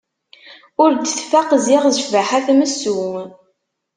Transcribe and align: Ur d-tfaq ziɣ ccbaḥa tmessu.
Ur 0.83 0.91
d-tfaq 0.93 1.49
ziɣ 1.65 1.83
ccbaḥa 1.97 2.39
tmessu. 2.45 3.01